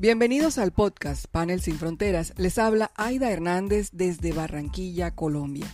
[0.00, 2.32] Bienvenidos al podcast Panel Sin Fronteras.
[2.36, 5.66] Les habla Aida Hernández desde Barranquilla, Colombia.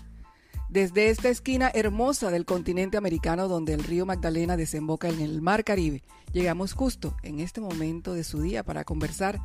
[0.70, 5.62] Desde esta esquina hermosa del continente americano donde el río Magdalena desemboca en el Mar
[5.62, 6.02] Caribe,
[6.32, 9.42] llegamos justo en este momento de su día para conversar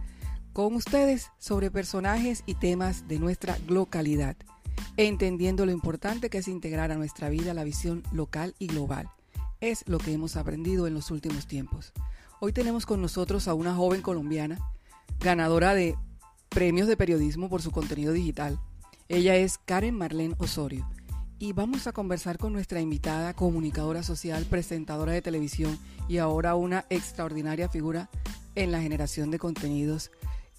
[0.54, 4.38] con ustedes sobre personajes y temas de nuestra localidad,
[4.96, 9.09] entendiendo lo importante que es integrar a nuestra vida la visión local y global.
[9.59, 11.91] Es lo que hemos aprendido en los últimos tiempos.
[12.41, 14.59] Hoy tenemos con nosotros a una joven colombiana,
[15.20, 15.95] ganadora de
[16.49, 18.59] premios de periodismo por su contenido digital.
[19.08, 20.88] Ella es Karen Marlene Osorio
[21.40, 26.86] y vamos a conversar con nuestra invitada, comunicadora social, presentadora de televisión y ahora una
[26.90, 28.09] extraordinaria figura
[28.55, 30.12] en la generación de contenidos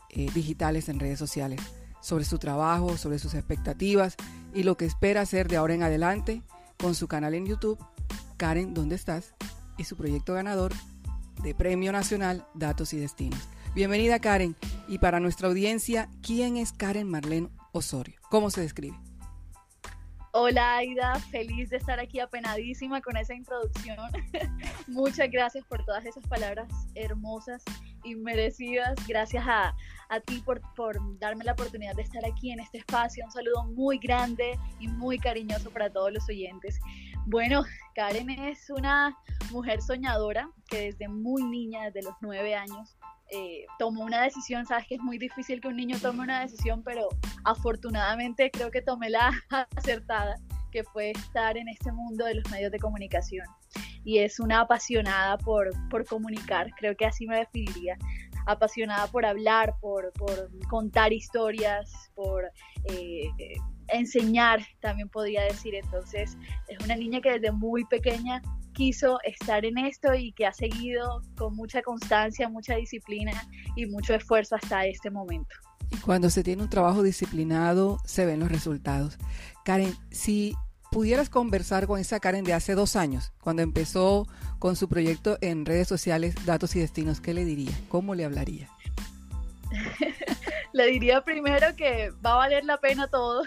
[0.09, 1.61] eh, digitales en redes sociales,
[2.01, 4.17] sobre su trabajo, sobre sus expectativas
[4.55, 6.43] y lo que espera hacer de ahora en adelante
[6.79, 7.79] con su canal en YouTube,
[8.39, 9.35] Karen, ¿dónde estás?
[9.81, 10.73] y su proyecto ganador,
[11.43, 13.41] de Premio Nacional Datos y Destinos.
[13.73, 14.57] Bienvenida Karen.
[14.89, 18.17] Y para nuestra audiencia, ¿quién es Karen Marlene Osorio?
[18.29, 18.97] ¿Cómo se describe?
[20.33, 23.97] Hola Aida, feliz de estar aquí apenadísima con esa introducción.
[24.89, 27.63] Muchas gracias por todas esas palabras hermosas
[28.05, 28.95] y merecidas.
[29.07, 29.77] Gracias a,
[30.09, 33.25] a ti por, por, darme la oportunidad de estar aquí en este espacio.
[33.25, 36.81] Un saludo muy grande y muy cariñoso para todos los oyentes.
[37.31, 37.63] Bueno,
[37.95, 39.17] Karen es una
[39.53, 42.97] mujer soñadora que desde muy niña, desde los nueve años,
[43.31, 46.83] eh, tomó una decisión, sabes que es muy difícil que un niño tome una decisión,
[46.83, 47.09] pero
[47.45, 49.31] afortunadamente creo que tomé la
[49.77, 50.35] acertada,
[50.73, 53.47] que fue estar en este mundo de los medios de comunicación.
[54.03, 57.97] Y es una apasionada por, por comunicar, creo que así me definiría,
[58.47, 60.13] apasionada por hablar, por,
[60.69, 62.51] contar historias, por
[62.87, 63.31] eh,
[63.93, 65.75] enseñar, también podría decir.
[65.75, 66.37] Entonces,
[66.69, 71.23] es una niña que desde muy pequeña quiso estar en esto y que ha seguido
[71.37, 73.33] con mucha constancia, mucha disciplina
[73.77, 75.55] y mucho esfuerzo hasta este momento.
[75.91, 79.19] Y cuando se tiene un trabajo disciplinado, se ven los resultados.
[79.65, 80.55] Karen, si
[80.91, 84.27] pudieras conversar con esa Karen de hace dos años, cuando empezó
[84.59, 87.73] con su proyecto en redes sociales, Datos y Destinos, ¿qué le diría?
[87.89, 88.69] ¿Cómo le hablaría?
[90.73, 93.43] le diría primero que va a valer la pena todo,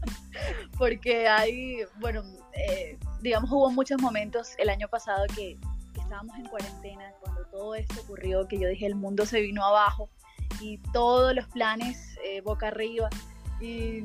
[0.78, 5.58] porque hay, bueno, eh, digamos, hubo muchos momentos el año pasado que,
[6.08, 10.08] estábamos en cuarentena, cuando todo esto ocurrió, que yo dije, el mundo se vino abajo
[10.58, 13.10] y todos los planes eh, boca arriba.
[13.60, 14.04] Y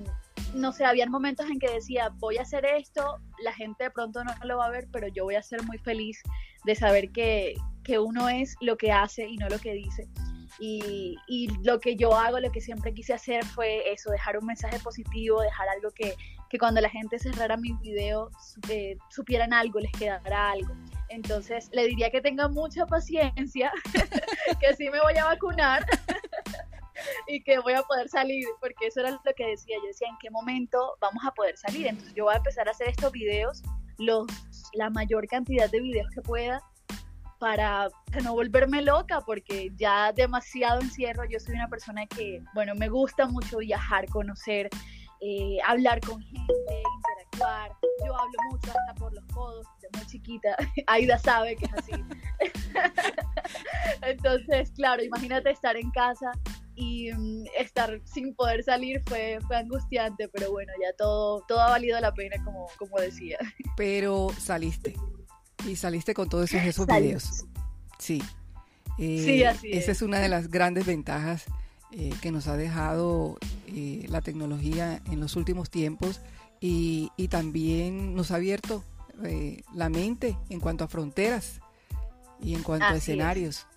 [0.54, 4.22] no sé, habían momentos en que decía, voy a hacer esto, la gente de pronto
[4.24, 6.22] no lo va a ver, pero yo voy a ser muy feliz
[6.66, 10.10] de saber que, que uno es lo que hace y no lo que dice.
[10.60, 14.46] Y, y, lo que yo hago, lo que siempre quise hacer fue eso, dejar un
[14.46, 16.16] mensaje positivo, dejar algo que,
[16.50, 18.32] que cuando la gente cerrara mis videos
[18.70, 20.76] eh, supieran algo, les quedara algo.
[21.10, 23.72] Entonces le diría que tenga mucha paciencia,
[24.60, 25.84] que sí me voy a vacunar
[27.28, 29.78] y que voy a poder salir, porque eso era lo que decía.
[29.82, 31.88] Yo decía, ¿en qué momento vamos a poder salir?
[31.88, 33.64] Entonces yo voy a empezar a hacer estos videos,
[33.98, 34.28] los,
[34.74, 36.62] la mayor cantidad de videos que pueda,
[37.44, 37.90] para
[38.24, 41.26] no volverme loca, porque ya demasiado encierro.
[41.26, 44.70] Yo soy una persona que, bueno, me gusta mucho viajar, conocer,
[45.20, 46.54] eh, hablar con gente,
[46.96, 47.70] interactuar.
[48.06, 50.56] Yo hablo mucho hasta por los codos, de muy chiquita.
[50.88, 51.92] Aida sabe que es así.
[54.04, 56.32] Entonces, claro, imagínate estar en casa
[56.76, 61.72] y mm, estar sin poder salir fue, fue angustiante, pero bueno, ya todo, todo ha
[61.72, 63.38] valido la pena, como, como decía.
[63.76, 64.96] Pero saliste.
[65.68, 67.46] Y saliste con todos esos, esos videos.
[68.00, 68.22] Sí.
[68.98, 71.46] sí, así Esa es una de las grandes ventajas
[71.92, 73.38] eh, que nos ha dejado
[73.68, 76.22] eh, la tecnología en los últimos tiempos
[76.60, 78.84] y, también nos ha abierto
[79.24, 81.60] eh, la mente en cuanto a fronteras
[82.42, 83.68] y en cuanto a escenarios.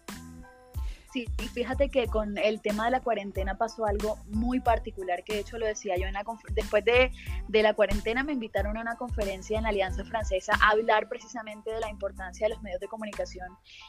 [1.16, 5.38] Sí, fíjate que con el tema de la cuarentena pasó algo muy particular, que de
[5.40, 7.10] hecho lo decía yo en la después de,
[7.48, 11.70] de, la cuarentena me invitaron a una conferencia en la Alianza Francesa a hablar precisamente
[11.70, 13.48] de la importancia de los medios de comunicación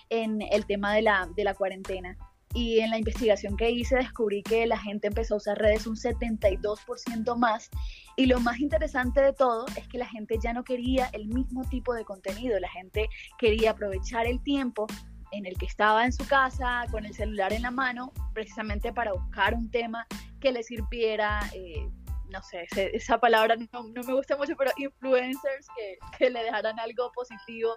[0.09, 2.17] en el tema de la, de la cuarentena.
[2.53, 5.97] Y en la investigación que hice descubrí que la gente empezó a usar redes un
[5.97, 7.69] 72% más.
[8.15, 11.65] Y lo más interesante de todo es que la gente ya no quería el mismo
[11.65, 14.87] tipo de contenido, la gente quería aprovechar el tiempo
[15.31, 19.13] en el que estaba en su casa con el celular en la mano precisamente para
[19.13, 20.05] buscar un tema
[20.39, 21.89] que le sirviera eh,
[22.29, 27.11] no sé, esa palabra no, me gusta mucho, pero influencers que, que, le dejaran algo
[27.13, 27.71] positivo.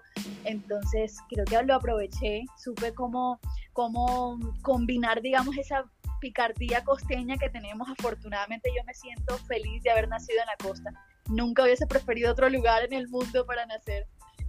[0.45, 3.39] Entonces creo que lo aproveché, supe cómo,
[3.73, 5.85] cómo combinar, digamos, esa
[6.21, 7.89] picardía costeña que tenemos.
[7.89, 10.91] Afortunadamente yo me siento feliz de haber nacido en la costa.
[11.29, 14.07] Nunca hubiese preferido otro lugar en el mundo para nacer.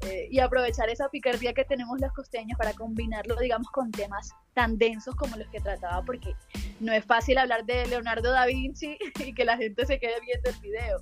[0.07, 4.77] Eh, y aprovechar esa picardía que tenemos los costeños para combinarlo, digamos, con temas tan
[4.77, 6.33] densos como los que trataba, porque
[6.80, 10.50] no es fácil hablar de Leonardo da Vinci y que la gente se quede viendo
[10.50, 11.01] el video.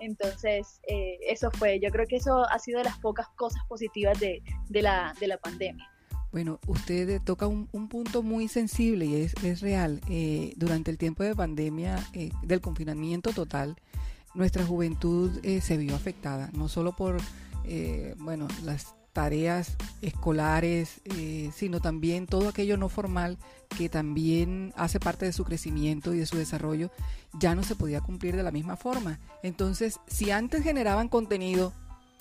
[0.00, 4.18] Entonces, eh, eso fue, yo creo que eso ha sido de las pocas cosas positivas
[4.20, 5.90] de, de, la, de la pandemia.
[6.30, 10.00] Bueno, usted toca un, punto muy sensible y es, es real.
[10.08, 13.76] Eh, durante el tiempo de pandemia, eh, del confinamiento total,
[14.34, 17.16] nuestra juventud eh, se vio afectada, no solo por
[18.18, 21.00] bueno, las tareas escolares,
[21.54, 23.38] sino también todo aquello no formal
[23.76, 26.90] que también hace parte de su crecimiento y de su desarrollo,
[27.38, 29.18] ya no se podía cumplir de la misma forma.
[29.42, 31.72] Entonces, si antes generaban contenido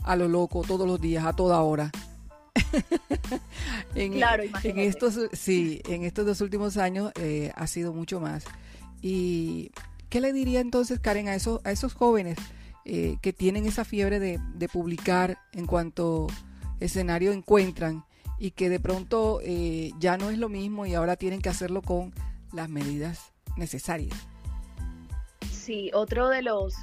[0.03, 1.91] a lo loco todos los días, a toda hora,
[3.95, 8.43] en, claro, en estos, sí, en estos dos últimos años eh, ha sido mucho más.
[9.01, 9.71] ¿Y
[10.09, 12.37] qué le diría entonces, Karen, a esos, a esos jóvenes
[12.89, 16.27] eh, que tienen esa fiebre de, publicar en cuanto
[16.79, 18.05] escenario encuentran
[18.39, 21.81] y que de pronto eh, ya no es lo mismo y ahora tienen que hacerlo
[21.81, 22.13] con
[22.53, 24.15] las medidas necesarias?
[25.51, 26.75] Sí, otro de los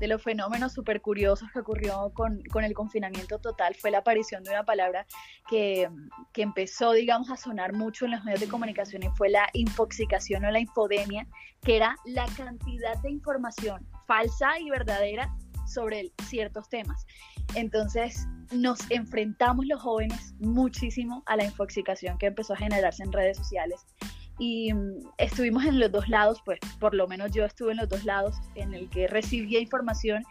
[0.00, 4.50] de los fenómenos súper curiosos que ocurrió con, el confinamiento total fue la aparición de
[4.50, 5.06] una palabra
[5.48, 5.88] que,
[6.34, 10.50] empezó, digamos, a sonar mucho en los medios de comunicación y fue la infoxicación o
[10.50, 11.28] la infodemia,
[11.62, 15.32] que era la cantidad de información falsa y verdadera
[15.68, 17.06] sobre ciertos temas.
[17.54, 23.36] Entonces nos enfrentamos los jóvenes muchísimo a la infoxicación que empezó a generarse en redes
[23.36, 23.86] sociales
[24.38, 27.88] y mm, estuvimos en los dos lados, pues por lo menos yo estuve en los
[27.88, 30.24] dos lados, en el que recibía información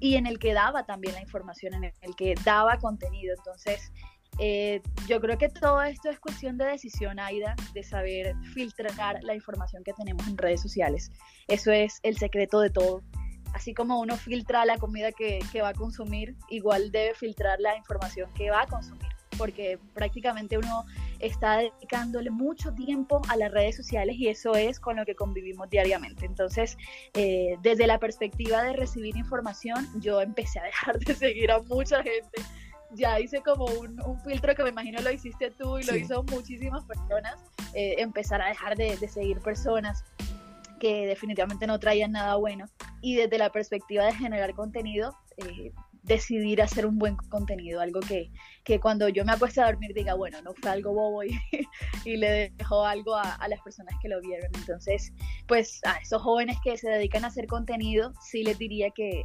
[0.00, 3.34] y en el que daba también la información, en el que daba contenido.
[3.36, 3.92] Entonces,
[4.38, 9.34] eh, yo creo que todo esto es cuestión de decisión, Aida, de saber filtrar la
[9.34, 11.12] información que tenemos en redes sociales.
[11.48, 13.02] Eso es el secreto de todo.
[13.52, 17.76] Así como uno filtra la comida que, que va a consumir, igual debe filtrar la
[17.76, 20.84] información que va a consumir, porque prácticamente uno
[21.20, 25.68] está dedicándole mucho tiempo a las redes sociales y eso es con lo que convivimos
[25.70, 26.26] diariamente.
[26.26, 26.76] Entonces,
[27.14, 32.02] eh, desde la perspectiva de recibir información, yo empecé a dejar de seguir a mucha
[32.02, 32.42] gente.
[32.92, 36.84] Ya hice como un, filtro que me imagino lo hiciste tú y lo hizo muchísimas
[36.84, 37.36] personas.
[37.72, 40.02] Eh, empezar a dejar de, seguir personas
[40.80, 42.66] que definitivamente no traían nada bueno.
[43.00, 45.72] Y desde la perspectiva de generar contenido, eh,
[46.02, 48.30] decidir hacer un buen contenido, algo que,
[48.64, 51.38] que cuando yo me acuesto a dormir diga, bueno, no fue algo bobo y,
[52.04, 54.50] y le dejó algo a, a, las personas que lo vieron.
[54.54, 55.12] Entonces,
[55.46, 59.24] pues a esos jóvenes que se dedican a hacer contenido, sí les diría que,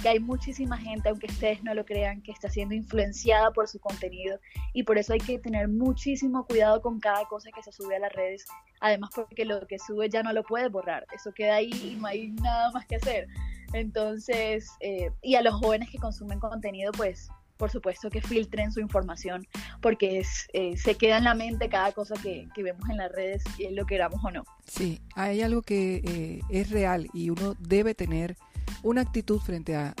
[0.00, 3.78] que hay muchísima gente, aunque ustedes no lo crean, que está siendo influenciada por su
[3.78, 4.38] contenido.
[4.72, 8.00] Y por eso hay que tener muchísimo cuidado con cada cosa que se sube a
[8.00, 8.44] las redes,
[8.80, 12.06] además porque lo que sube ya no lo puedes borrar, eso queda ahí y no
[12.06, 13.28] hay nada más que hacer.
[13.72, 17.30] Entonces, eh, y a los jóvenes que consumen contenido, pues
[17.62, 19.46] por supuesto que filtren su información
[19.80, 23.44] porque es, eh, se queda en la mente cada cosa que, vemos en las redes,
[23.56, 24.42] y lo queramos o no.
[24.66, 28.36] Sí, hay algo que eh, es real y uno debe tener
[28.82, 29.94] una actitud frente a,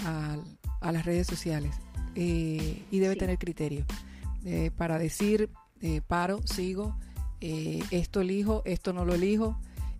[0.80, 1.76] las redes sociales
[2.16, 3.86] y debe tener criterio
[4.76, 5.48] para decir
[6.08, 6.96] paro, sigo,
[7.40, 9.56] esto elijo, esto no lo elijo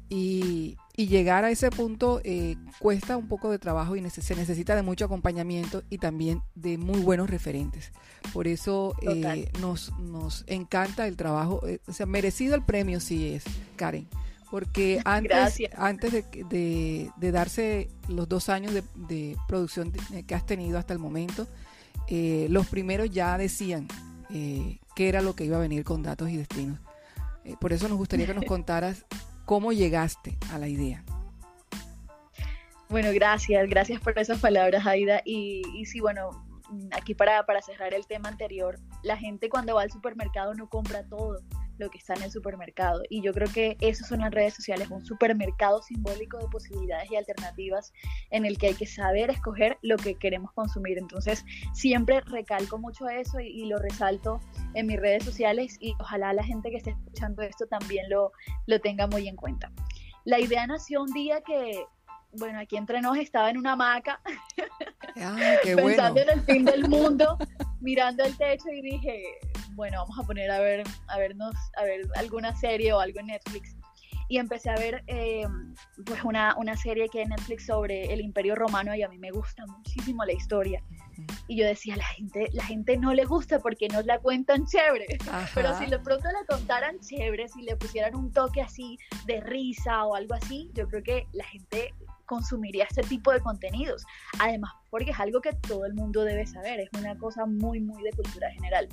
[0.09, 4.76] y, y llegar a ese punto eh, cuesta un poco de trabajo y se necesita
[4.76, 7.92] de mucho acompañamiento y también de muy buenos referentes.
[8.32, 13.32] Por eso eh, nos, nos encanta el trabajo, eh, o sea, merecido el premio sí
[13.32, 13.44] es,
[13.76, 14.06] Karen.
[14.50, 20.78] Porque antes, antes de, de, darse los dos años de, de producción que has tenido
[20.78, 21.46] hasta el momento,
[22.50, 23.88] los primeros ya decían
[24.28, 26.78] qué era lo que iba a venir con datos y destinos.
[27.61, 29.06] por eso nos gustaría que nos contaras
[29.44, 31.04] ¿Cómo llegaste a la idea?
[32.88, 35.22] Bueno, gracias, gracias por esas palabras, Aida.
[35.25, 36.30] Y, y sí, bueno,
[36.92, 41.04] aquí para, para cerrar el tema anterior, la gente cuando va al supermercado no compra
[41.04, 41.40] todo
[41.82, 43.02] lo que está en el supermercado.
[43.08, 47.16] Y yo creo que eso son las redes sociales, un supermercado simbólico de posibilidades y
[47.16, 47.92] alternativas
[48.30, 50.98] en el que hay que saber escoger lo que queremos consumir.
[50.98, 54.40] Entonces, siempre recalco mucho eso y, y lo resalto
[54.74, 58.32] en mis redes sociales y ojalá la gente que esté escuchando esto también lo,
[58.66, 59.72] lo tenga muy en cuenta.
[60.24, 61.84] La idea nació un día que,
[62.32, 64.20] bueno, aquí entre nos estaba en una hamaca,
[65.64, 67.36] pensando en el fin del mundo,
[67.80, 69.22] mirando el techo y dije,
[69.74, 73.26] bueno, vamos a poner a ver, a vernos, a ver alguna serie o algo en
[73.26, 73.76] Netflix.
[74.28, 75.46] Y empecé a ver eh,
[76.06, 79.30] pues una, una serie que en Netflix sobre el Imperio Romano y a mí me
[79.30, 80.82] gusta muchísimo la historia.
[81.48, 85.06] Y yo decía, la gente, la gente no le gusta porque no la cuentan chévere.
[85.54, 90.04] Pero si de pronto la contaran chévere, si le pusieran un toque así de risa
[90.04, 91.92] o algo así, yo creo que la gente
[92.32, 94.06] consumiría este tipo de contenidos.
[94.38, 98.02] Además, porque es algo que todo el mundo debe saber, es una cosa muy, muy
[98.02, 98.88] de cultura general.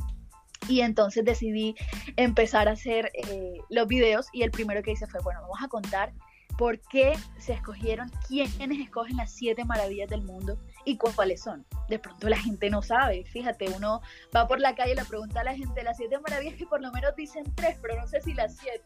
[0.68, 1.74] Y entonces decidí
[2.18, 5.70] empezar a hacer eh, los videos y el primero que hice fue, bueno, vamos a
[5.70, 6.12] contar
[6.60, 11.66] por qué se escogieron, quiénes escogen las siete maravillas del mundo y cuáles son.
[11.88, 14.02] De pronto la gente no sabe, fíjate, uno
[14.36, 16.82] va por la calle y le pregunta a la gente las siete maravillas y por
[16.82, 18.84] lo menos dicen tres, pero no sé si las siete.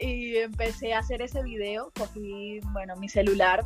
[0.00, 3.62] Y empecé a hacer ese video, cogí, bueno, mi celular,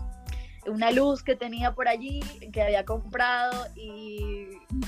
[0.66, 2.20] una luz que tenía por allí,
[2.52, 4.46] que había comprado y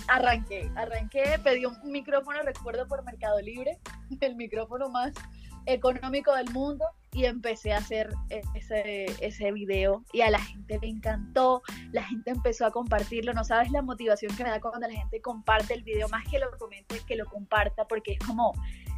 [0.08, 3.78] arranqué, arranqué, pedí un micrófono, recuerdo por Mercado Libre,
[4.20, 5.12] el micrófono más
[5.66, 10.78] económico del mundo y empecé a hacer e-, ese, ese video y a la gente
[10.80, 11.62] le encantó,
[11.92, 15.20] la gente empezó a compartirlo, no sabes la motivación que me da cuando la gente
[15.20, 18.52] comparte el video, más que lo comente, que lo comparta, porque es como,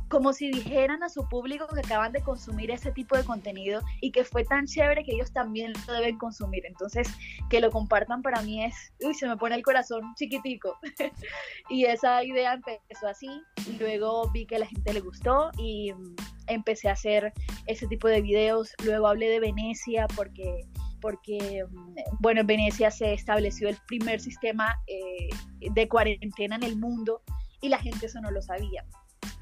[0.08, 4.10] como si dijeran a su público que acaban de consumir ese tipo de contenido y
[4.10, 6.64] que fue tan chévere que ellos también lo deben consumir.
[6.66, 7.08] Entonces,
[7.50, 10.78] que lo compartan para mí es, uy, se me pone el corazón chiquitico.
[11.70, 13.28] y esa idea empezó así,
[13.78, 15.92] luego vi que a la gente le gustó y
[16.46, 17.32] empecé a hacer
[17.66, 18.72] ese tipo de videos.
[18.84, 20.66] Luego hablé de Venecia porque,
[21.00, 25.28] porque mm, bueno, en Venecia se estableció el primer sistema eh,
[25.72, 27.22] de cuarentena en el mundo
[27.60, 28.84] y la gente eso no lo sabía.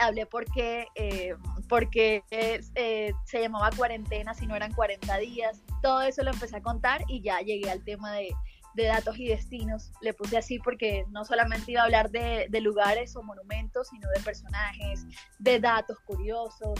[0.03, 1.35] Hablé porque, eh,
[1.69, 5.63] porque eh, se llamaba cuarentena si no eran 40 días.
[5.83, 8.31] Todo eso lo empecé a contar y ya llegué al tema de,
[8.75, 9.91] de datos y destinos.
[10.01, 14.21] Le puse así porque no solamente iba a hablar de, lugares o monumentos, sino de
[14.21, 15.05] personajes,
[15.39, 16.79] de datos curiosos.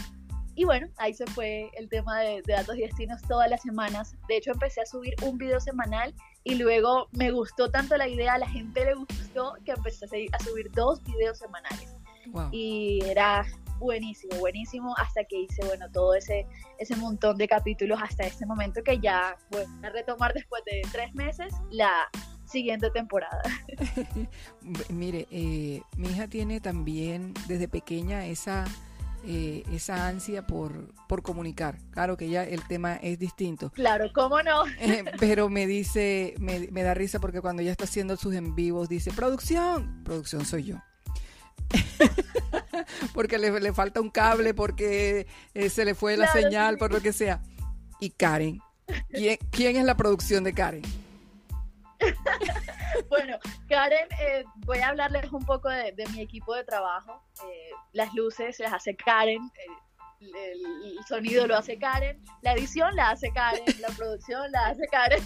[0.55, 4.15] Y bueno, ahí se fue el tema de, datos y destinos todas las semanas.
[4.29, 6.15] De hecho, empecé a subir un video semanal
[6.45, 10.39] y luego me gustó tanto la idea, a la gente le gustó que empecé a,
[10.45, 11.97] subir dos videos semanales.
[12.51, 13.45] Y era
[13.83, 16.47] buenísimo, buenísimo, hasta que hice, bueno, todo ese,
[16.79, 21.15] ese montón de capítulos hasta este momento que ya voy a retomar después de tres
[21.15, 22.09] meses la
[22.47, 23.43] siguiente temporada.
[24.89, 28.65] Mire, eh, mi hija tiene también desde pequeña esa...
[29.25, 31.79] Eh, esa ansia por, por comunicar.
[31.93, 33.71] Claro que ya el tema es distinto.
[33.71, 34.65] Claro, ¿cómo no?
[34.81, 38.57] Eh, pero me dice, me, me, da risa porque cuando ella está haciendo sus en
[38.57, 40.79] vivos dice, producción, producción soy yo.
[43.15, 47.13] porque le, falta un cable, porque eh, se le fue la señal, por lo que
[47.13, 47.41] sea.
[48.01, 48.61] Y Karen,
[49.51, 50.83] ¿quién, es la producción de Karen?
[53.09, 53.39] bueno,
[53.69, 57.23] Karen, eh, voy a hablarles un poco de, mi equipo de trabajo.
[57.45, 59.51] Eh, las luces las hace Karen,
[60.23, 65.23] el, sonido lo hace Karen, la edición la hace Karen, la producción la hace Karen.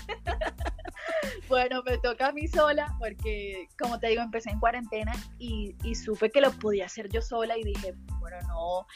[1.49, 5.95] bueno, me toca a mí sola porque, como te digo, empecé en cuarentena y, y
[5.95, 8.87] supe que lo podía hacer yo sola y dije, bueno, no,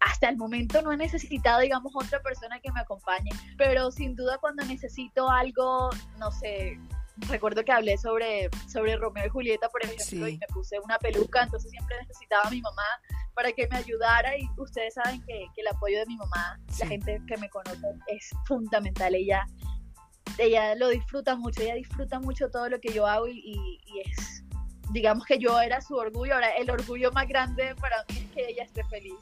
[0.00, 4.38] hasta el momento no he necesitado, digamos, otra persona que me acompañe, pero sin duda
[4.38, 6.78] cuando necesito algo, no sé,
[7.28, 11.42] recuerdo que hablé sobre, sobre Romeo y Julieta, por ejemplo, y me puse una peluca,
[11.42, 12.86] entonces siempre necesitaba a mi mamá
[13.34, 17.20] para que me ayudara y ustedes saben que, el apoyo de mi mamá, la gente
[17.26, 19.14] que me conoce, es fundamental.
[19.14, 19.46] Ella,
[20.38, 24.44] ella lo disfruta mucho, ella disfruta mucho todo lo que yo hago y, es,
[24.92, 28.48] digamos que yo era su orgullo, ahora el orgullo más grande para mí es que
[28.48, 29.18] ella esté feliz.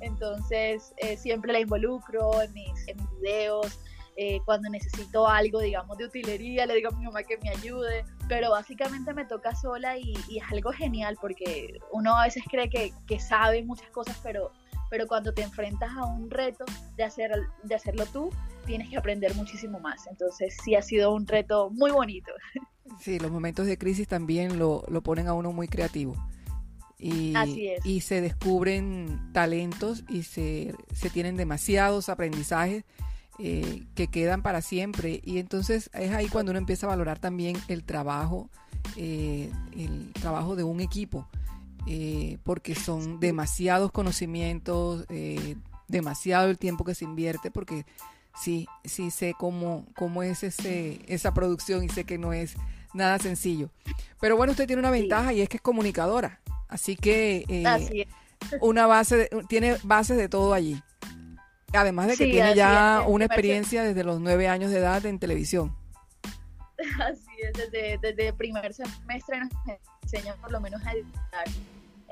[0.00, 3.78] Entonces eh, siempre la involucro en mis, en mis videos,
[4.16, 8.04] eh, cuando necesito algo, digamos, de utilería, le digo a mi mamá que me ayude,
[8.28, 12.92] pero básicamente me toca sola y, es algo genial porque uno a veces cree que,
[13.06, 14.52] que, sabe muchas cosas, pero,
[14.90, 16.66] pero cuando te enfrentas a un reto
[16.96, 17.30] de, hacer,
[17.62, 18.30] de hacerlo tú,
[18.66, 20.06] tienes que aprender muchísimo más.
[20.06, 22.32] Entonces sí ha sido un reto muy bonito.
[23.00, 26.14] Sí, los momentos de crisis también lo, lo ponen a uno muy creativo.
[26.98, 27.32] Y,
[27.84, 32.84] y, se descubren talentos y se, se tienen demasiados aprendizajes
[33.38, 35.20] eh, que quedan para siempre.
[35.24, 38.50] Y entonces es ahí cuando uno empieza a valorar también el trabajo,
[38.96, 41.26] eh, el trabajo de un equipo,
[41.86, 45.06] eh, porque son demasiados conocimientos,
[45.88, 47.86] demasiado el tiempo que se invierte, porque
[48.38, 52.54] sí, sí sé cómo, cómo es ese, esa producción y sé que no es
[52.92, 53.70] nada sencillo.
[54.20, 56.40] Pero bueno, usted tiene una ventaja y es que es comunicadora.
[56.68, 57.44] Así que
[58.60, 60.82] una base, tiene bases de todo allí.
[61.74, 65.74] Además de que tiene ya una experiencia desde los nueve años de edad en televisión.
[67.00, 69.50] Así es, desde, desde el primer semestre nos
[70.02, 71.44] enseñan por lo menos a editar.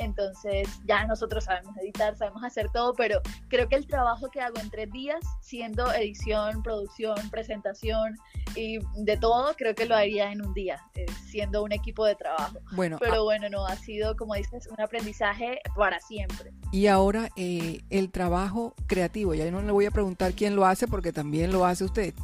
[0.00, 4.58] Entonces ya nosotros sabemos editar, sabemos hacer todo, pero creo que el trabajo que hago
[4.58, 8.16] en tres días, siendo edición, producción, presentación
[8.56, 12.14] y de todo, creo que lo haría en un día, eh, siendo un equipo de
[12.14, 12.58] trabajo.
[12.72, 16.50] Bueno, pero ah bueno, no, ha sido, como dices, un aprendizaje para siempre.
[16.72, 20.88] Y ahora eh, el trabajo creativo, ya no le voy a preguntar quién lo hace
[20.88, 22.14] porque también lo hace usted.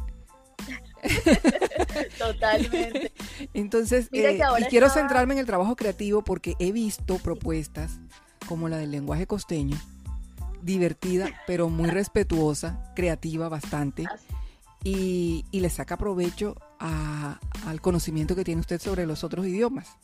[2.17, 3.11] Totalmente.
[3.57, 7.99] Entonces, eh, y quiero centrarme en el trabajo creativo porque he visto propuestas
[8.47, 9.75] como la del lenguaje costeño,
[10.61, 14.05] divertida, pero muy respetuosa, creativa bastante,
[14.83, 19.97] y, y le saca provecho al conocimiento que tiene usted sobre los otros idiomas.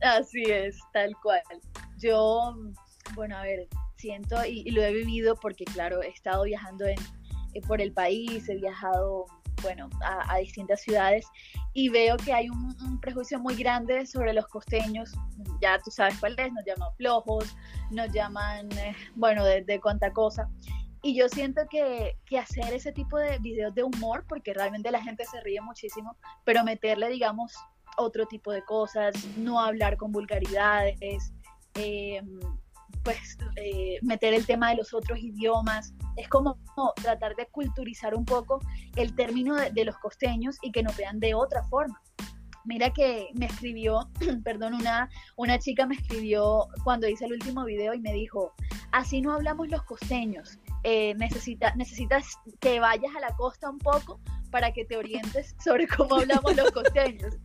[0.00, 1.42] Así es, tal cual.
[1.98, 2.56] Yo,
[3.14, 6.98] bueno, a ver, siento y, lo he vivido porque, claro, he estado viajando en,
[7.52, 9.26] eh, por el país, he viajado,
[9.66, 11.26] bueno, a, distintas ciudades
[11.72, 15.12] y veo que hay un, prejuicio muy grande sobre los costeños.
[15.60, 17.56] Ya tú sabes cuál es, nos llaman flojos,
[17.90, 20.48] nos llaman, eh, bueno, de, de cuánta cosa.
[21.02, 25.02] Y yo siento que, que, hacer ese tipo de videos de humor, porque realmente la
[25.02, 27.52] gente se ríe muchísimo, pero meterle, digamos,
[27.96, 31.32] otro tipo de cosas, no hablar con vulgaridades,
[31.74, 32.22] eh,
[33.06, 35.94] pues eh, meter el tema de los otros idiomas.
[36.16, 36.58] Es como
[37.00, 38.58] tratar de culturizar un poco
[38.96, 42.02] el término de, los costeños y que nos vean de otra forma.
[42.64, 44.10] Mira que me escribió,
[44.44, 48.52] perdón, una, una chica me escribió cuando hice el último video y me dijo,
[48.90, 52.26] así no hablamos los costeños, eh, necesita, necesitas
[52.58, 54.18] que vayas a la costa un poco
[54.50, 57.36] para que te orientes sobre cómo hablamos los costeños.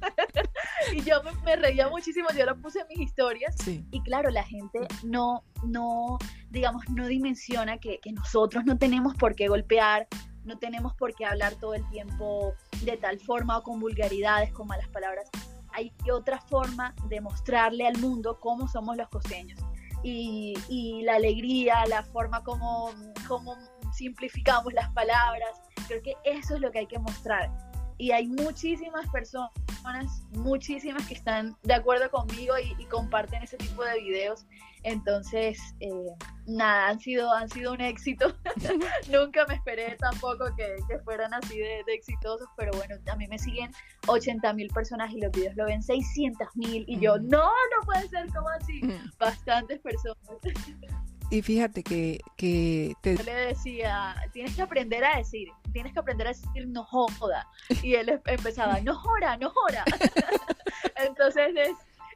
[0.92, 4.80] y yo me, reía muchísimo, yo lo puse en mis historias y claro, la gente
[5.02, 6.18] no, no,
[6.50, 10.06] digamos, no dimensiona que, nosotros no tenemos por qué golpear,
[10.44, 14.66] no tenemos por qué hablar todo el tiempo de tal forma o con vulgaridades, con
[14.66, 15.28] malas palabras.
[15.72, 19.60] Hay otra forma de mostrarle al mundo cómo somos los costeños.
[20.02, 22.90] Y, y la alegría, la forma como,
[23.28, 23.54] como
[23.92, 25.50] simplificamos las palabras,
[25.86, 27.69] creo que eso es lo que hay que mostrar
[28.00, 29.50] y hay muchísimas personas,
[30.30, 34.46] muchísimas que están de acuerdo conmigo y, comparten ese tipo de videos.
[34.84, 35.90] Entonces, eh,
[36.46, 38.34] nada, han sido, han sido un éxito.
[39.12, 43.70] Nunca me esperé tampoco que, fueran así de, exitosos, pero bueno, a mí me siguen
[44.06, 48.08] 80 mil personas y los videos lo ven 600 mil y yo, no, no puede
[48.08, 48.80] ser como así.
[49.18, 50.16] Bastantes personas.
[51.30, 53.16] Y fíjate que, que te...
[53.16, 57.46] Yo le decía, tienes que aprender a decir, tienes que aprender a decir no joda.
[57.82, 59.84] Y él empezaba, no joda, no joda.
[60.96, 61.54] Entonces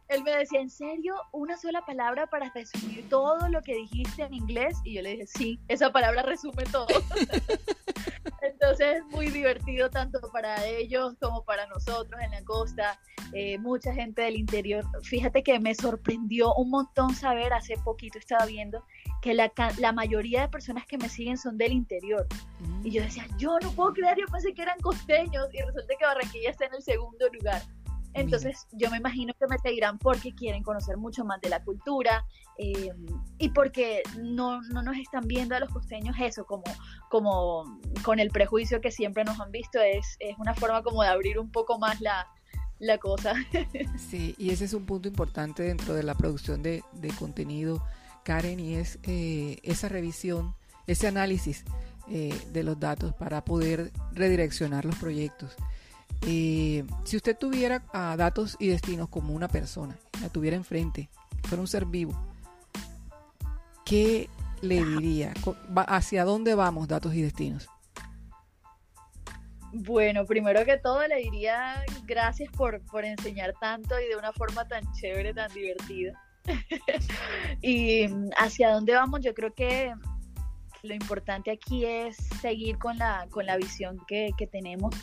[0.08, 1.14] él me decía, ¿en serio?
[1.32, 4.76] ¿Una sola palabra para resumir todo lo que dijiste en inglés?
[4.84, 6.86] Y yo le dije, sí, esa palabra resume todo.
[8.42, 12.98] Entonces es muy divertido tanto para ellos como para nosotros en la costa,
[13.32, 14.84] eh, mucha gente del interior.
[15.02, 18.84] Fíjate que me sorprendió un montón saber, hace poquito estaba viendo,
[19.22, 22.26] que la, la mayoría de personas que me siguen son del interior.
[22.82, 26.04] Y yo decía, yo no puedo creer, yo pensé que eran costeños y resulta que
[26.04, 27.62] Barranquilla está en el segundo lugar.
[28.14, 32.24] Entonces yo me imagino que me seguirán porque quieren conocer mucho más de la cultura
[32.58, 32.92] eh,
[33.38, 36.64] y porque no, no, nos están viendo a los costeños eso como,
[37.10, 39.80] como con el prejuicio que siempre nos han visto.
[39.80, 42.28] Es, es una forma como de abrir un poco más la,
[42.78, 43.34] la cosa.
[43.98, 47.84] Sí, y ese es un punto importante dentro de la producción de, de contenido,
[48.24, 50.54] Karen, y es eh, esa revisión,
[50.86, 51.64] ese análisis
[52.08, 55.56] eh, de los datos para poder redireccionar los proyectos.
[56.26, 61.10] Eh, si usted tuviera ah, datos y destinos como una persona, la tuviera enfrente,
[61.42, 62.14] fuera un ser vivo,
[63.84, 64.30] ¿qué
[64.62, 65.34] le diría?
[65.76, 67.68] ¿Hacia dónde vamos, datos y destinos?
[69.72, 74.66] Bueno, primero que todo le diría gracias por, por enseñar tanto y de una forma
[74.66, 76.18] tan chévere, tan divertida.
[77.60, 78.06] y
[78.38, 79.92] hacia dónde vamos, yo creo que
[80.82, 84.94] lo importante aquí es seguir con la, con la visión que, que tenemos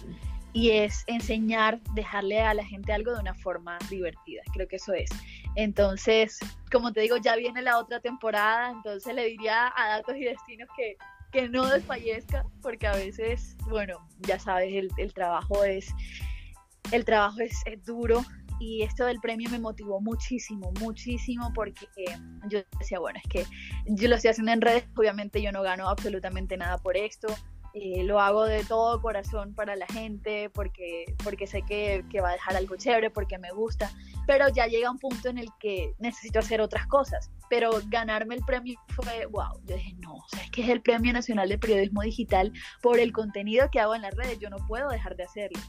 [0.54, 4.42] y es enseñar, dejarle a la gente algo de una forma divertida.
[4.54, 5.10] Creo que eso es.
[5.56, 6.40] Entonces,
[6.72, 10.70] como te digo, ya viene la otra temporada, entonces le diría a Datos y Destinos
[10.76, 10.98] que,
[11.32, 15.94] que no desfallezca, porque a veces, bueno, ya sabes, el, el trabajo es
[16.92, 18.22] el trabajo es, es, duro
[18.60, 21.88] y esto del premio me motivó muchísimo, muchísimo porque
[22.48, 23.46] yo decía, bueno, es que
[23.88, 27.28] yo lo estoy haciendo en redes, obviamente yo no gano absolutamente nada por esto,
[27.74, 32.30] eh, lo hago de todo corazón para la gente, porque, porque sé que, que, va
[32.30, 33.92] a dejar algo chévere, porque me gusta,
[34.28, 37.32] pero ya llega un punto en el que necesito hacer otras cosas.
[37.50, 40.82] Pero ganarme el premio fue, wow, yo dije, no, o sea, es que es el
[40.82, 44.58] Premio Nacional de Periodismo Digital por el contenido que hago en las redes, yo no
[44.68, 45.60] puedo dejar de hacerlo.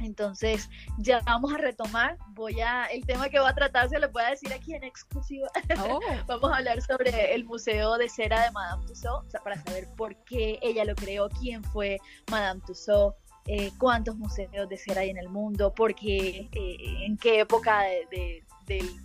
[0.00, 2.18] Entonces, ya vamos a retomar.
[2.30, 4.84] Voy a, el tema que va a tratar se lo voy a decir aquí en
[4.84, 5.48] exclusiva.
[5.78, 6.00] Oh.
[6.26, 9.88] vamos a hablar sobre el Museo de Cera de Madame Tussauds, o sea, para saber
[9.96, 11.98] por qué ella lo creó, quién fue
[12.30, 17.16] Madame Tussauds, eh, cuántos museos de cera hay en el mundo, por qué, eh, en
[17.16, 18.44] qué época del,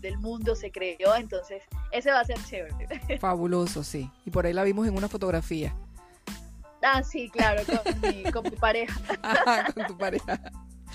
[0.01, 1.15] del, mundo se creó.
[1.15, 3.19] Entonces, ese va a ser chévere.
[3.19, 4.11] Fabuloso, sí.
[4.25, 5.75] Y por ahí la vimos en una fotografía.
[6.83, 8.99] Ah, sí, claro, con mi, con mi pareja.
[9.23, 10.39] Ajá, con tu pareja.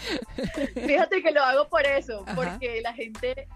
[0.74, 3.48] Fíjate que lo hago por eso, porque la gente,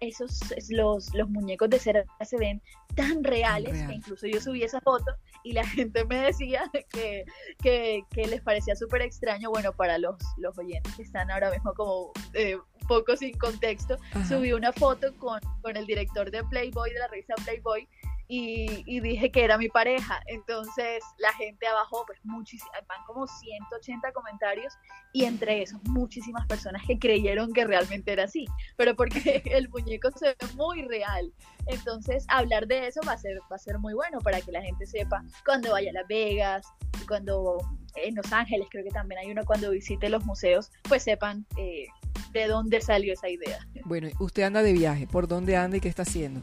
[0.00, 2.62] esos, los, los muñecos de cera se ven
[2.94, 7.24] tan reales que incluso yo subí esa foto y la gente me decía que,
[7.62, 9.50] que, les parecía súper extraño.
[9.50, 13.96] Bueno, para los, los oyentes que están ahora mismo como eh, poco sin contexto,
[14.28, 17.88] subí una foto con, con el director de Playboy, de la revista Playboy,
[18.28, 20.20] y, dije que era mi pareja.
[20.26, 24.74] Entonces la gente abajo, pues muchísimas, van como 180 comentarios
[25.12, 30.10] y entre esos muchísimas personas que creyeron que realmente era así, pero porque el muñeco
[30.16, 31.32] se ve muy real.
[31.66, 34.62] Entonces hablar de eso va a ser, va a ser muy bueno para que la
[34.62, 36.66] gente sepa cuando vaya a Las Vegas,
[37.08, 37.58] cuando
[37.96, 41.86] en Los Ángeles creo que también hay uno cuando visite los museos, pues sepan eh,
[42.32, 43.58] de dónde salió esa idea.
[43.84, 46.42] Bueno, usted anda de viaje, ¿por dónde anda y qué está haciendo?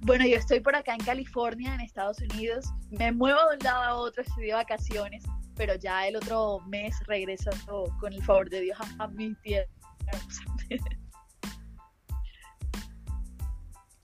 [0.00, 2.66] Bueno, yo estoy por acá en California, en Estados Unidos.
[2.90, 5.24] Me muevo de un lado a otro, estoy de vacaciones,
[5.56, 7.50] pero ya el otro mes regreso
[8.00, 9.66] con el favor de Dios a, mi tierra.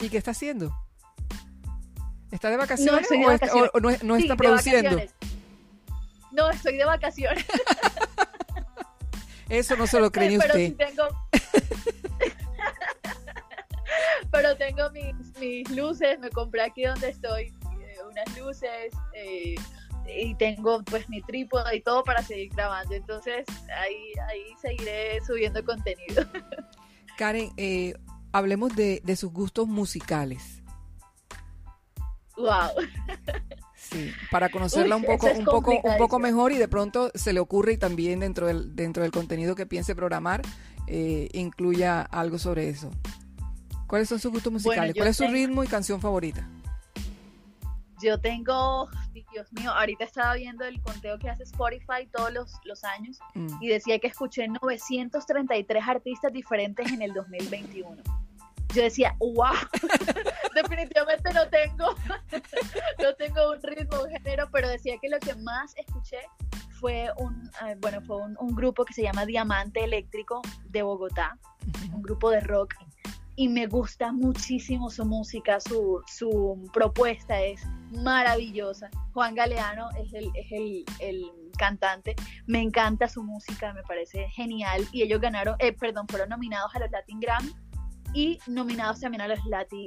[0.00, 0.74] ¿Y qué está haciendo?
[2.30, 3.16] ¿Está de vacaciones, o,
[3.80, 5.00] no, está produciendo?
[6.32, 7.46] No, estoy de vacaciones.
[9.48, 10.74] Eso no se lo cree usted.
[10.76, 13.68] Pero tengo,
[14.32, 19.54] pero tengo mis, mis, luces, me compré aquí donde estoy eh, unas luces eh,
[20.06, 22.94] y tengo pues mi trípode y todo para seguir grabando.
[22.94, 23.46] Entonces
[23.78, 26.24] ahí, ahí seguiré subiendo contenido.
[27.18, 27.94] Karen, eh,
[28.32, 30.62] hablemos de, de sus gustos musicales.
[32.36, 32.70] Wow.
[33.76, 37.38] Sí, para conocerla un poco, un poco, un poco mejor y de pronto se le
[37.38, 40.42] ocurre y también dentro del, dentro del contenido que piense programar,
[40.88, 42.90] incluya algo sobre eso.
[43.94, 44.92] ¿Cuáles son sus gustos musicales?
[44.92, 46.44] ¿Cuál es su ritmo y canción favorita?
[48.02, 53.20] Yo tengo, Dios mío, ahorita estaba viendo el conteo que hace Spotify todos los, años
[53.34, 53.62] mm.
[53.62, 58.02] y decía que escuché 933 artistas diferentes en el 2021.
[58.74, 59.54] Yo decía, wow,
[60.56, 61.94] definitivamente no tengo,
[63.00, 66.18] no tengo un ritmo, un género, pero decía que lo que más escuché
[66.80, 71.38] fue un, eh, bueno, fue un, un, grupo que se llama Diamante Eléctrico de Bogotá,
[71.92, 72.74] un grupo de rock
[73.36, 77.62] y me gusta muchísimo su música, su, su propuesta es
[78.02, 78.90] maravillosa.
[79.12, 82.16] Juan Galeano es, el, es el, el, cantante,
[82.46, 86.80] me encanta su música, me parece genial y ellos ganaron, eh, perdón, fueron nominados a
[86.80, 87.54] los Latin Grammy
[88.12, 89.38] y nominados también a los,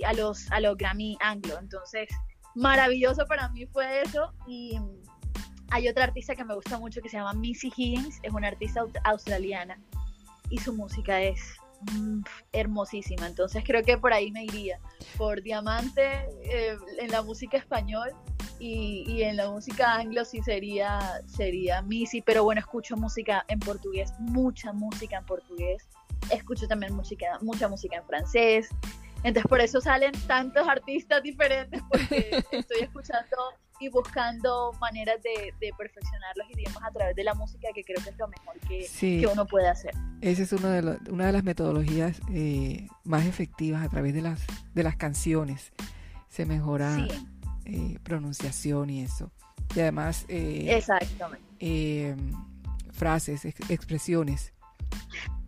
[0.06, 2.08] a los, a los Grammy Anglo, entonces
[2.56, 4.80] maravilloso para mí fue eso y
[5.72, 8.86] hay otra artista que me gusta mucho que se llama Missy Higgins, es una artista
[9.04, 9.78] australiana
[10.50, 11.58] y su música es
[12.52, 13.28] hermosísima.
[13.28, 14.80] Entonces creo que por ahí me iría.
[15.18, 18.10] Por Diamante eh, en la música español
[18.60, 22.22] y, en la música anglo sí sería, sería Missy.
[22.22, 25.88] Pero bueno, escucho música en portugués, mucha música en portugués.
[26.32, 28.70] Escucho también música, mucha música en francés.
[29.24, 33.38] Entonces por eso salen tantos artistas diferentes porque estoy escuchando
[33.80, 38.10] y buscando maneras de, perfeccionar los idiomas a través de la música, que creo que
[38.10, 39.94] es lo mejor que, uno puede hacer.
[40.22, 44.42] Esa es una de, una de las metodologías eh, más efectivas a través de las,
[44.74, 45.72] de las canciones.
[46.30, 46.98] Se mejora
[47.66, 49.32] eh, pronunciación y eso.
[49.76, 50.82] Y además, eh,
[51.60, 52.16] eh
[52.92, 54.54] frases, expresiones.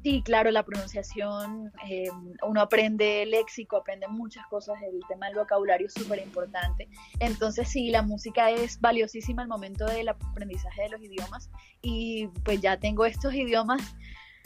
[0.01, 2.07] Sí, claro, la pronunciación, eh,
[2.47, 6.87] uno aprende léxico, aprende muchas cosas, el tema del vocabulario es súper importante.
[7.19, 11.49] Entonces sí, la música es valiosísima al momento del aprendizaje de los idiomas
[11.81, 13.81] y pues ya tengo estos idiomas,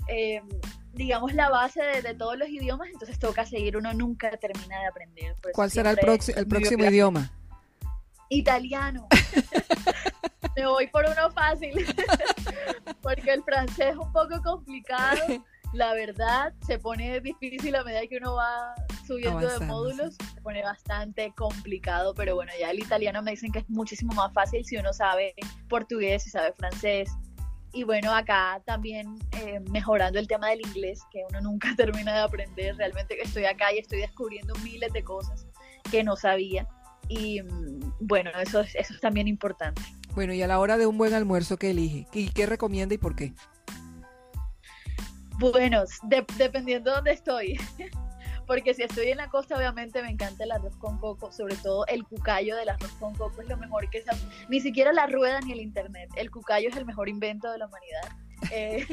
[0.07, 0.41] eh,
[0.93, 5.35] digamos la base de, todos los idiomas, entonces toca seguir, uno nunca termina de aprender.
[5.53, 5.99] ¿Cuál será el,
[6.35, 7.31] el próximo idioma?
[8.29, 9.07] Italiano.
[10.55, 11.73] Me voy por uno fácil,
[13.01, 15.43] porque el francés es un poco complicado.
[15.73, 18.75] La verdad, se pone difícil a medida que uno va
[19.07, 23.59] subiendo de módulos, se pone bastante complicado, pero bueno, ya el italiano me dicen que
[23.59, 25.33] es muchísimo más fácil si uno sabe
[25.69, 27.09] portugués y sabe francés.
[27.73, 32.19] Y bueno, acá también eh, mejorando el tema del inglés, que uno nunca termina de
[32.19, 32.75] aprender.
[32.77, 35.47] Realmente estoy acá y estoy descubriendo miles de cosas
[35.89, 36.67] que no sabía.
[37.09, 39.81] Y mm, bueno, eso es, eso es también importante.
[40.15, 42.07] Bueno, y a la hora de un buen almuerzo, ¿qué elige?
[42.13, 43.33] ¿Y qué recomienda y por qué?
[45.39, 45.83] Bueno,
[46.37, 47.59] dependiendo de dónde estoy.
[48.47, 51.85] Porque si estoy en la costa, obviamente me encanta el arroz con coco, sobre todo
[51.87, 54.11] el cucayo del arroz con coco es lo mejor que se...
[54.49, 56.09] Ni siquiera la rueda ni el internet.
[56.15, 58.09] El cucayo es el mejor invento de la humanidad.
[58.51, 58.85] Eh,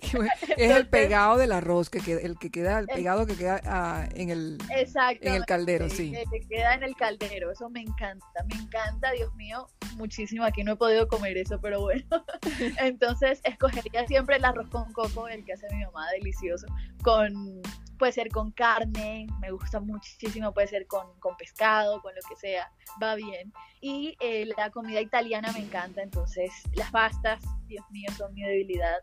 [0.56, 4.08] es el pegado del arroz, que queda, el que queda, el pegado que queda ah,
[4.14, 6.14] en, el, en el caldero, sí.
[6.14, 10.44] El que queda en el caldero, eso me encanta, me encanta, Dios mío, muchísimo.
[10.44, 12.04] Aquí no he podido comer eso, pero bueno.
[12.80, 16.66] Entonces, escogería siempre el arroz con coco, el que hace mi mamá, delicioso,
[17.02, 17.60] con
[17.98, 22.70] puede ser con carne, me gusta muchísimo, puede ser con, pescado, con lo que sea,
[23.02, 23.52] va bien.
[23.80, 28.98] Y eh, la comida italiana me encanta, entonces las pastas, Dios mío, son mi debilidad.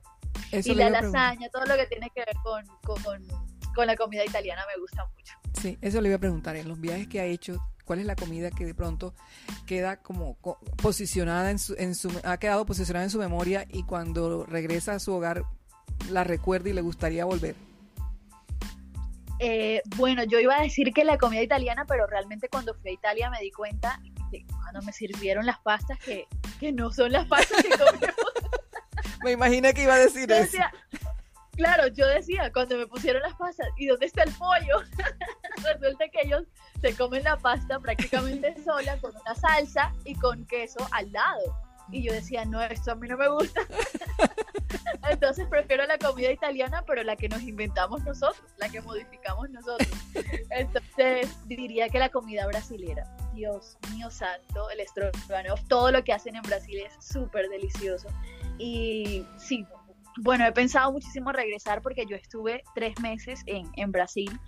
[0.52, 2.66] y la lasaña, todo lo que tiene que ver con,
[3.74, 5.34] con, la comida italiana me gusta mucho.
[5.62, 8.16] Sí, eso le iba a preguntar, en los viajes que ha hecho, ¿cuál es la
[8.16, 9.14] comida que de pronto
[9.66, 10.38] queda como
[10.82, 15.00] posicionada en su, en su, ha quedado posicionada en su memoria y cuando regresa a
[15.00, 15.44] su hogar
[16.10, 17.65] la recuerda y le gustaría volver?
[19.40, 22.94] Eh, bueno, yo iba a decir que la comida italiana, pero realmente cuando fui a
[22.94, 24.00] Italia me di cuenta,
[24.62, 26.28] cuando me sirvieron las pastas, que,
[26.74, 28.16] no son las pastas que comemos.
[29.24, 30.58] me imaginé que iba a decir eso.
[31.54, 34.84] claro, yo decía, cuando me pusieron las pastas, ¿y dónde está el pollo?
[35.80, 36.44] Resulta que ellos
[36.82, 41.65] se comen la pasta prácticamente sola, con una salsa y con queso al lado.
[41.92, 43.62] Y yo decía, no, esto a mí no me gusta.
[45.10, 49.90] Entonces prefiero la comida italiana, pero la que nos inventamos nosotros, la que modificamos nosotros.
[50.50, 53.06] Entonces diría que la comida brasilera.
[53.34, 58.08] Dios mío santo, el estrogonoff, todo lo que hacen en Brasil es súper delicioso.
[58.58, 59.66] Y sí,
[60.18, 64.40] bueno, he pensado muchísimo regresar porque yo estuve tres meses en, en Brasil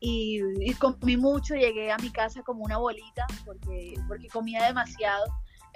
[0.00, 5.24] y, y, comí mucho, llegué a mi casa como una bolita porque, porque comía demasiado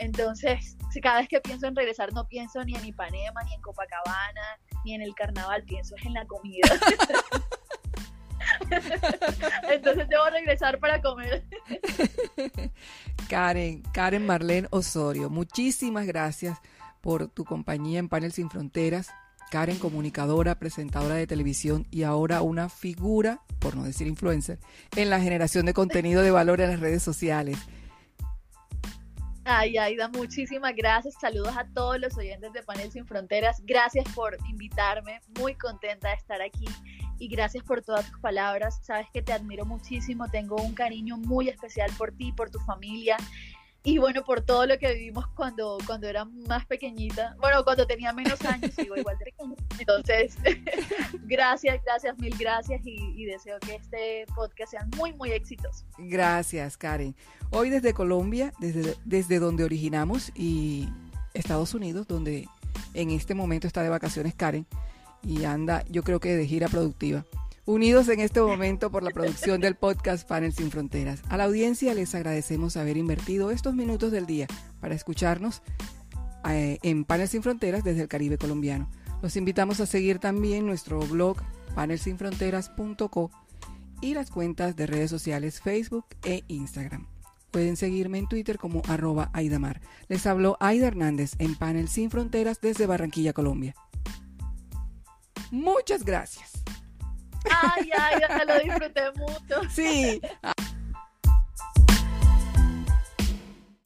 [0.00, 4.58] entonces, cada vez que pienso en regresar, no pienso ni en Ipanema, ni en Copacabana,
[4.84, 6.68] ni en el carnaval, pienso en la comida.
[9.70, 11.44] Entonces debo regresar para comer.
[13.28, 16.58] Karen, Karen Marlene Osorio, muchísimas gracias
[17.02, 19.10] por tu compañía en Panel Sin Fronteras.
[19.50, 24.58] Karen, comunicadora, presentadora de televisión y ahora una figura, por no decir influencer,
[24.96, 27.58] en la generación de contenido de valor en las redes sociales.
[29.44, 31.14] Ay, Aida, muchísimas gracias.
[31.18, 33.62] Saludos a todos los oyentes de Panel Sin Fronteras.
[33.64, 35.20] Gracias por invitarme.
[35.38, 36.66] Muy contenta de estar aquí.
[37.18, 38.80] Y gracias por todas tus palabras.
[38.82, 40.28] Sabes que te admiro muchísimo.
[40.30, 43.16] Tengo un cariño muy especial por ti, por tu familia
[43.82, 48.12] y bueno, por todo lo que vivimos cuando, cuando era más pequeñita, bueno, cuando tenía
[48.12, 49.32] menos años, sigo igual de.
[49.78, 50.36] Entonces,
[51.24, 55.84] gracias, gracias, mil gracias y, deseo que este podcast sea muy, muy exitoso.
[55.96, 57.14] Gracias, Karen.
[57.50, 60.88] Hoy desde Colombia, desde, desde donde originamos y
[61.32, 62.48] Estados Unidos, donde
[62.92, 64.66] en este momento está de vacaciones Karen
[65.22, 67.24] y anda, yo creo que de gira productiva
[67.70, 71.22] unidos en este momento por la producción del podcast Panel Sin Fronteras.
[71.28, 74.48] A la audiencia les agradecemos haber invertido estos minutos del día
[74.80, 75.62] para escucharnos
[76.48, 78.90] eh, en Panel Sin Fronteras desde el Caribe colombiano.
[79.22, 81.36] Los invitamos a seguir también nuestro blog
[81.76, 83.30] panelsinfronteras.co
[84.00, 87.06] y las cuentas de redes sociales Facebook e Instagram.
[87.52, 89.80] Pueden seguirme en Twitter como arroba Aidamar.
[90.08, 93.76] Les habló Aida Hernández en Panel Sin Fronteras desde Barranquilla, Colombia.
[95.52, 96.49] Muchas gracias.
[97.44, 99.70] Ay, ay, ya lo disfruté mucho.
[99.70, 100.20] Sí.